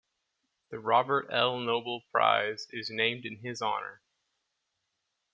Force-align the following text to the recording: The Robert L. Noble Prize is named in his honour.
The 0.71 0.79
Robert 0.79 1.27
L. 1.31 1.59
Noble 1.59 2.01
Prize 2.11 2.65
is 2.71 2.89
named 2.89 3.23
in 3.23 3.35
his 3.43 3.61
honour. 3.61 4.01